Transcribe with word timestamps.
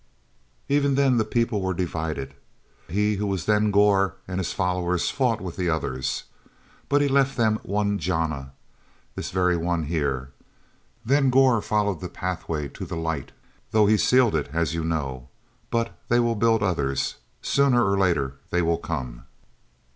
Even 0.67 0.95
then 0.95 1.17
the 1.17 1.23
people 1.23 1.61
were 1.61 1.75
divided. 1.75 2.33
He 2.87 3.17
who 3.17 3.27
was 3.27 3.45
then 3.45 3.69
Gor 3.69 4.15
and 4.27 4.39
his 4.39 4.51
followers 4.51 5.11
fought 5.11 5.39
with 5.39 5.57
the 5.57 5.69
others. 5.69 6.23
But 6.89 7.03
he 7.03 7.07
left 7.07 7.37
them 7.37 7.59
one 7.61 7.99
jana—this 7.99 9.29
very 9.29 9.55
one 9.55 9.83
here. 9.83 10.31
Then 11.05 11.29
Gor 11.29 11.61
followed 11.61 12.01
the 12.01 12.09
Pathway 12.09 12.67
to 12.69 12.83
the 12.83 12.97
Light, 12.97 13.31
though 13.69 13.85
he 13.85 13.95
sealed 13.95 14.33
it 14.33 14.49
as 14.51 14.73
you 14.73 14.83
know. 14.83 15.29
But—but 15.69 15.93
they 16.07 16.19
will 16.19 16.33
build 16.35 16.63
others. 16.63 17.17
Sooner 17.43 17.85
or 17.85 17.95
later 17.95 18.37
they 18.49 18.63
will 18.63 18.79
come." 18.79 19.25